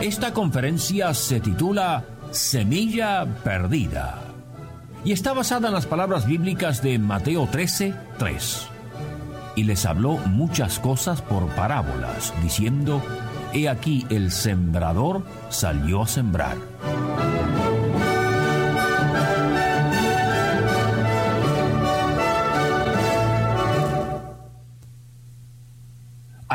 [0.00, 4.20] Esta conferencia se titula Semilla Perdida
[5.04, 8.68] y está basada en las palabras bíblicas de Mateo 13, 3.
[9.56, 13.02] Y les habló muchas cosas por parábolas, diciendo,
[13.52, 16.56] He aquí el sembrador salió a sembrar.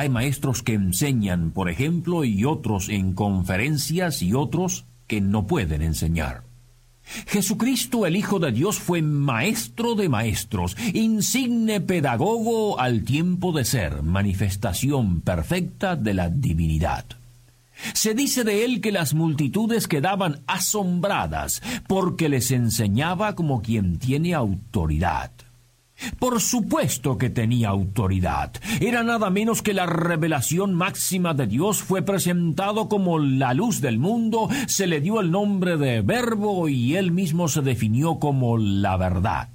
[0.03, 5.81] Hay maestros que enseñan, por ejemplo, y otros en conferencias y otros que no pueden
[5.81, 6.43] enseñar.
[7.25, 14.03] Jesucristo el Hijo de Dios fue maestro de maestros, insigne pedagogo al tiempo de ser,
[14.03, 17.05] manifestación perfecta de la divinidad.
[17.93, 24.33] Se dice de él que las multitudes quedaban asombradas porque les enseñaba como quien tiene
[24.33, 25.31] autoridad.
[26.19, 28.51] Por supuesto que tenía autoridad.
[28.81, 31.81] Era nada menos que la revelación máxima de Dios.
[31.81, 36.95] Fue presentado como la luz del mundo, se le dio el nombre de verbo y
[36.95, 39.49] él mismo se definió como la verdad.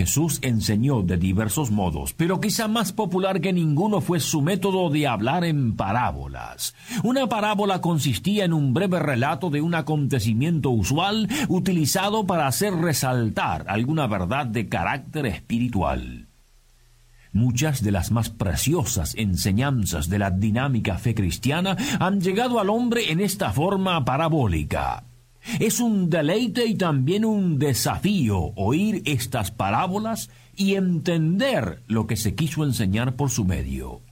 [0.00, 5.06] Jesús enseñó de diversos modos, pero quizá más popular que ninguno fue su método de
[5.06, 6.74] hablar en parábolas.
[7.04, 13.66] Una parábola consistía en un breve relato de un acontecimiento usual utilizado para hacer resaltar
[13.68, 16.28] alguna verdad de carácter espiritual.
[17.32, 23.12] Muchas de las más preciosas enseñanzas de la dinámica fe cristiana han llegado al hombre
[23.12, 25.04] en esta forma parabólica.
[25.58, 32.34] Es un deleite y también un desafío oír estas parábolas y entender lo que se
[32.34, 34.02] quiso enseñar por su medio.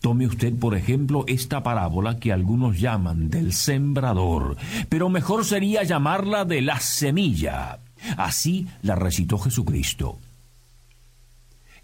[0.00, 4.56] Tome usted, por ejemplo, esta parábola que algunos llaman del sembrador,
[4.88, 7.78] pero mejor sería llamarla de la semilla.
[8.16, 10.18] Así la recitó Jesucristo.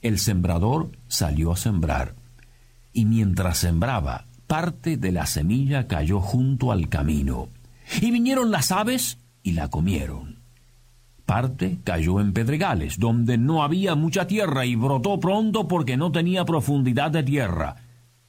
[0.03, 2.15] El sembrador salió a sembrar,
[2.93, 7.49] y mientras sembraba, parte de la semilla cayó junto al camino
[8.01, 10.39] y vinieron las aves y la comieron.
[11.25, 16.45] Parte cayó en pedregales, donde no había mucha tierra y brotó pronto porque no tenía
[16.47, 17.77] profundidad de tierra.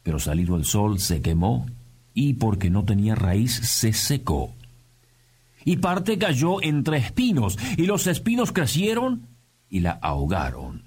[0.03, 1.65] Pero salido el sol se quemó
[2.13, 4.53] y porque no tenía raíz se secó.
[5.63, 9.27] Y parte cayó entre espinos y los espinos crecieron
[9.69, 10.83] y la ahogaron.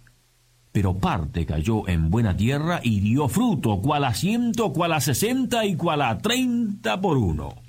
[0.73, 5.65] Pero parte cayó en buena tierra y dio fruto, cual a ciento, cual a sesenta
[5.65, 7.62] y cual a treinta por uno.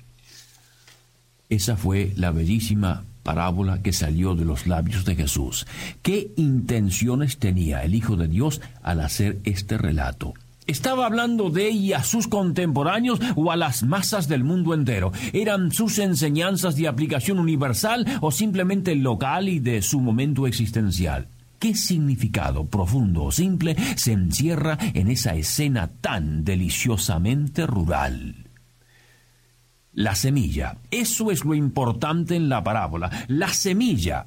[1.54, 5.68] Esa fue la bellísima parábola que salió de los labios de Jesús.
[6.02, 10.34] ¿Qué intenciones tenía el Hijo de Dios al hacer este relato?
[10.66, 15.12] ¿Estaba hablando de ella a sus contemporáneos o a las masas del mundo entero?
[15.32, 21.28] ¿Eran sus enseñanzas de aplicación universal o simplemente local y de su momento existencial?
[21.60, 28.44] ¿Qué significado profundo o simple se encierra en esa escena tan deliciosamente rural?
[29.94, 30.78] La semilla.
[30.90, 33.10] Eso es lo importante en la parábola.
[33.28, 34.26] La semilla.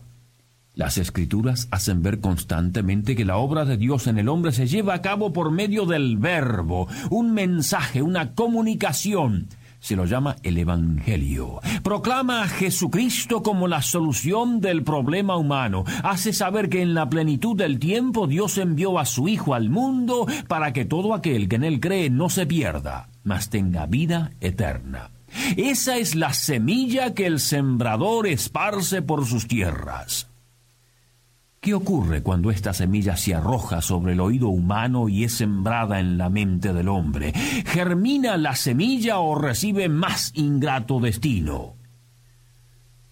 [0.73, 4.93] Las escrituras hacen ver constantemente que la obra de Dios en el hombre se lleva
[4.93, 9.47] a cabo por medio del verbo, un mensaje, una comunicación.
[9.79, 11.59] Se lo llama el Evangelio.
[11.83, 15.83] Proclama a Jesucristo como la solución del problema humano.
[16.01, 20.27] Hace saber que en la plenitud del tiempo Dios envió a su Hijo al mundo
[20.47, 25.16] para que todo aquel que en él cree no se pierda, mas tenga vida eterna.
[25.55, 30.27] Esa es la semilla que el sembrador esparce por sus tierras.
[31.59, 36.17] ¿Qué ocurre cuando esta semilla se arroja sobre el oído humano y es sembrada en
[36.17, 37.33] la mente del hombre?
[37.33, 41.75] ¿Germina la semilla o recibe más ingrato destino?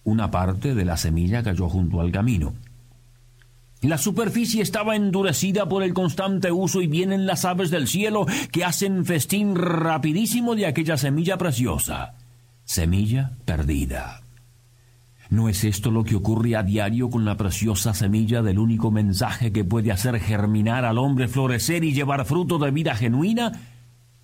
[0.04, 2.54] Una parte de la semilla cayó junto al camino.
[3.82, 8.64] La superficie estaba endurecida por el constante uso y vienen las aves del cielo que
[8.64, 12.14] hacen festín rapidísimo de aquella semilla preciosa.
[12.64, 14.22] Semilla perdida.
[15.28, 19.52] ¿No es esto lo que ocurre a diario con la preciosa semilla del único mensaje
[19.52, 23.52] que puede hacer germinar al hombre, florecer y llevar fruto de vida genuina?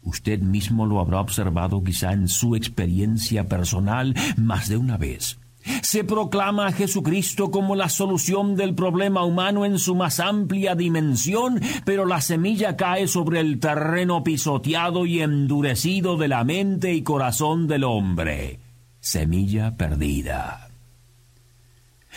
[0.03, 5.39] Usted mismo lo habrá observado quizá en su experiencia personal más de una vez.
[5.83, 11.61] Se proclama a Jesucristo como la solución del problema humano en su más amplia dimensión,
[11.85, 17.67] pero la semilla cae sobre el terreno pisoteado y endurecido de la mente y corazón
[17.67, 18.61] del hombre.
[19.01, 20.69] Semilla perdida.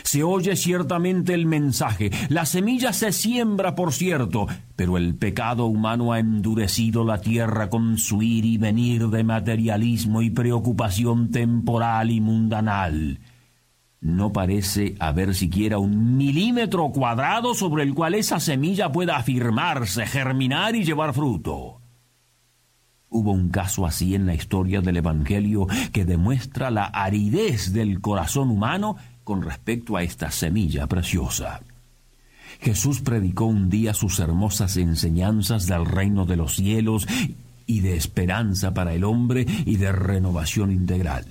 [0.03, 4.45] Se oye ciertamente el mensaje, la semilla se siembra, por cierto,
[4.75, 10.21] pero el pecado humano ha endurecido la tierra con su ir y venir de materialismo
[10.21, 13.19] y preocupación temporal y mundanal
[14.01, 20.75] no parece haber siquiera un milímetro cuadrado sobre el cual esa semilla pueda afirmarse, germinar
[20.75, 21.81] y llevar fruto.
[23.09, 28.51] Hubo un caso así en la historia del Evangelio que demuestra la aridez del corazón
[28.51, 31.61] humano con respecto a esta semilla preciosa.
[32.59, 37.07] Jesús predicó un día sus hermosas enseñanzas del reino de los cielos
[37.65, 41.25] y de esperanza para el hombre y de renovación integral.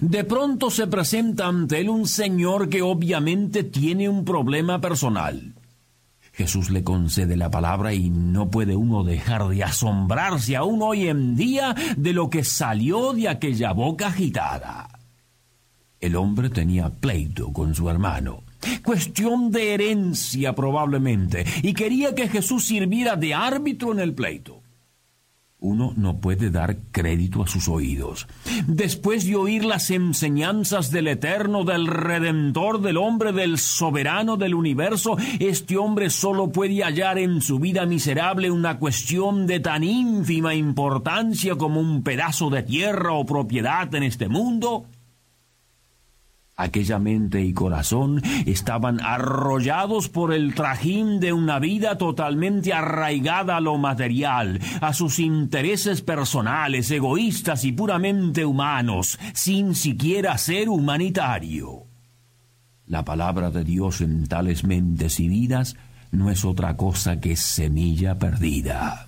[0.00, 5.54] De pronto se presenta ante él un señor que obviamente tiene un problema personal.
[6.32, 11.36] Jesús le concede la palabra y no puede uno dejar de asombrarse aún hoy en
[11.36, 14.88] día de lo que salió de aquella boca agitada.
[16.00, 18.44] El hombre tenía pleito con su hermano,
[18.82, 24.61] cuestión de herencia probablemente, y quería que Jesús sirviera de árbitro en el pleito
[25.62, 28.26] uno no puede dar crédito a sus oídos.
[28.66, 35.16] Después de oír las enseñanzas del Eterno, del Redentor, del hombre, del soberano del universo,
[35.38, 41.54] este hombre solo puede hallar en su vida miserable una cuestión de tan ínfima importancia
[41.54, 44.86] como un pedazo de tierra o propiedad en este mundo.
[46.56, 53.60] Aquella mente y corazón estaban arrollados por el trajín de una vida totalmente arraigada a
[53.60, 61.86] lo material, a sus intereses personales, egoístas y puramente humanos, sin siquiera ser humanitario.
[62.86, 65.76] La palabra de Dios en tales mentes y vidas
[66.10, 69.06] no es otra cosa que semilla perdida.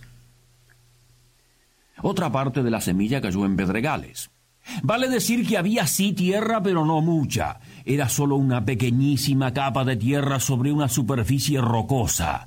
[2.01, 4.31] Otra parte de la semilla cayó en pedregales.
[4.83, 7.61] Vale decir que había sí tierra, pero no mucha.
[7.85, 12.47] Era solo una pequeñísima capa de tierra sobre una superficie rocosa.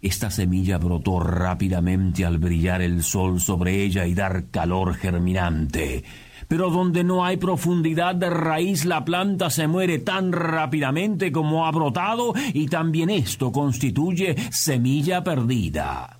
[0.00, 6.04] Esta semilla brotó rápidamente al brillar el sol sobre ella y dar calor germinante.
[6.48, 11.70] Pero donde no hay profundidad de raíz la planta se muere tan rápidamente como ha
[11.70, 16.19] brotado y también esto constituye semilla perdida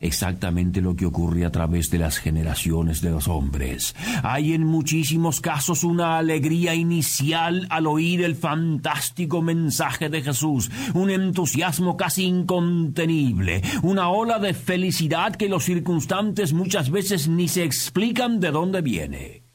[0.00, 3.94] exactamente lo que ocurre a través de las generaciones de los hombres.
[4.22, 11.10] Hay en muchísimos casos una alegría inicial al oír el fantástico mensaje de Jesús, un
[11.10, 18.40] entusiasmo casi incontenible, una ola de felicidad que los circunstantes muchas veces ni se explican
[18.40, 19.47] de dónde viene.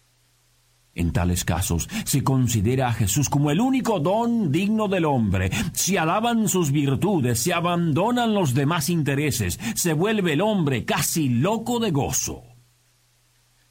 [0.95, 5.49] En tales casos se considera a Jesús como el único don digno del hombre.
[5.73, 11.79] Se alaban sus virtudes, se abandonan los demás intereses, se vuelve el hombre casi loco
[11.79, 12.43] de gozo.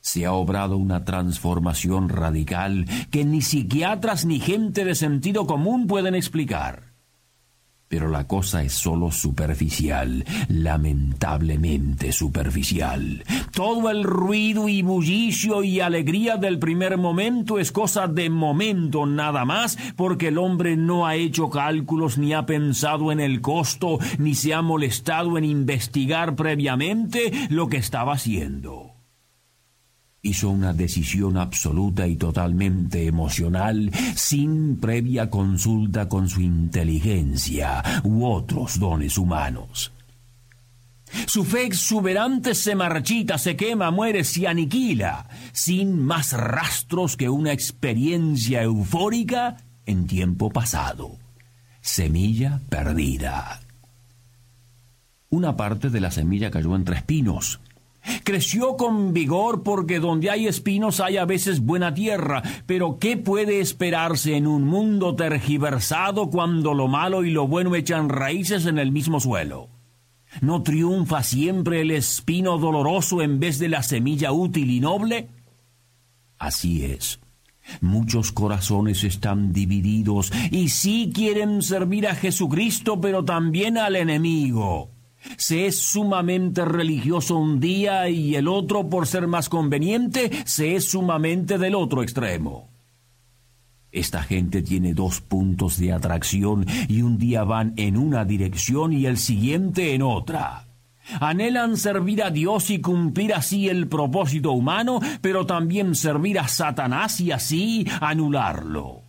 [0.00, 6.16] Se ha obrado una transformación radical que ni psiquiatras ni gente de sentido común pueden
[6.16, 6.92] explicar.
[7.93, 13.23] Pero la cosa es sólo superficial, lamentablemente superficial.
[13.53, 19.44] Todo el ruido y bullicio y alegría del primer momento es cosa de momento nada
[19.44, 24.37] más, porque el hombre no ha hecho cálculos ni ha pensado en el costo, ni
[24.37, 28.81] se ha molestado en investigar previamente lo que estaba haciendo
[30.22, 38.79] hizo una decisión absoluta y totalmente emocional sin previa consulta con su inteligencia u otros
[38.79, 39.93] dones humanos.
[41.26, 47.52] Su fe exuberante se marchita, se quema, muere, se aniquila, sin más rastros que una
[47.52, 51.19] experiencia eufórica en tiempo pasado.
[51.81, 53.60] Semilla perdida.
[55.29, 57.60] Una parte de la semilla cayó entre espinos,
[58.25, 63.61] Creció con vigor porque donde hay espinos hay a veces buena tierra, pero ¿qué puede
[63.61, 68.91] esperarse en un mundo tergiversado cuando lo malo y lo bueno echan raíces en el
[68.91, 69.69] mismo suelo?
[70.41, 75.29] ¿No triunfa siempre el espino doloroso en vez de la semilla útil y noble?
[76.39, 77.21] Así es.
[77.81, 84.92] Muchos corazones están divididos y sí quieren servir a Jesucristo, pero también al enemigo.
[85.36, 90.86] Se es sumamente religioso un día y el otro, por ser más conveniente, se es
[90.86, 92.69] sumamente del otro extremo.
[93.93, 99.05] Esta gente tiene dos puntos de atracción y un día van en una dirección y
[99.05, 100.67] el siguiente en otra.
[101.20, 107.20] Anhelan servir a Dios y cumplir así el propósito humano, pero también servir a Satanás
[107.20, 109.02] y así anularlo.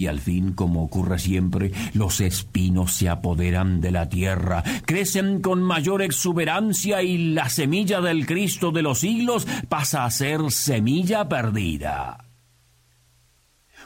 [0.00, 5.62] Y al fin, como ocurre siempre, los espinos se apoderan de la tierra, crecen con
[5.62, 12.24] mayor exuberancia y la semilla del Cristo de los siglos pasa a ser semilla perdida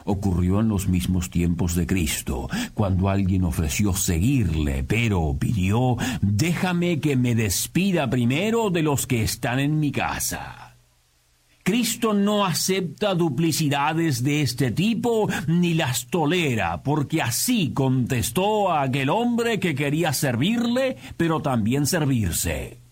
[0.07, 7.17] ocurrió en los mismos tiempos de Cristo, cuando alguien ofreció seguirle, pero pidió, déjame que
[7.17, 10.64] me despida primero de los que están en mi casa.
[11.65, 19.09] Cristo no acepta duplicidades de este tipo ni las tolera, porque así contestó a aquel
[19.09, 22.83] hombre que quería servirle, pero también servirse.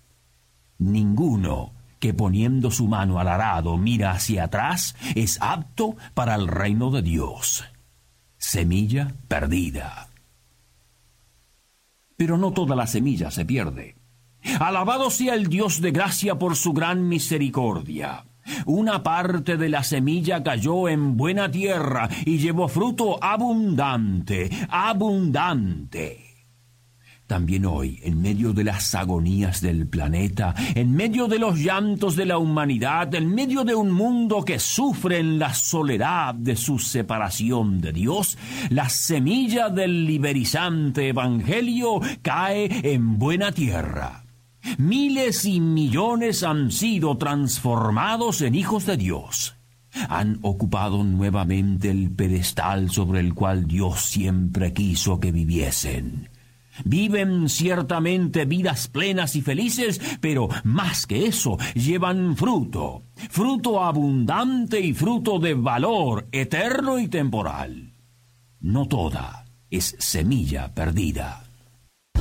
[0.78, 6.90] Ninguno que poniendo su mano al arado mira hacia atrás es apto para el reino
[6.90, 7.64] de Dios.
[8.38, 10.08] Semilla perdida.
[12.16, 13.96] Pero no toda la semilla se pierde.
[14.58, 18.24] Alabado sea el Dios de gracia por su gran misericordia.
[18.66, 26.32] Una parte de la semilla cayó en buena tierra y llevó fruto abundante, abundante.
[27.32, 32.26] También hoy, en medio de las agonías del planeta, en medio de los llantos de
[32.26, 37.80] la humanidad, en medio de un mundo que sufre en la soledad de su separación
[37.80, 38.36] de Dios,
[38.68, 44.21] la semilla del liberizante Evangelio cae en buena tierra.
[44.78, 49.56] Miles y millones han sido transformados en hijos de Dios
[50.08, 56.28] han ocupado nuevamente el pedestal sobre el cual Dios siempre quiso que viviesen.
[56.84, 64.94] Viven ciertamente vidas plenas y felices, pero más que eso, llevan fruto, fruto abundante y
[64.94, 67.92] fruto de valor eterno y temporal.
[68.60, 71.44] No toda es semilla perdida.